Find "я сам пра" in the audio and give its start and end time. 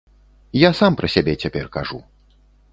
0.67-1.11